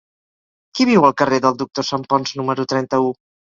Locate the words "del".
1.45-1.61